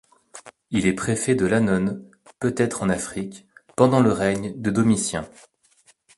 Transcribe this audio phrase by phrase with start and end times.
[0.71, 2.09] Il est préfet de l'annone,
[2.39, 3.45] peut-être en Afrique,
[3.77, 5.29] pendant le règne de Domitien.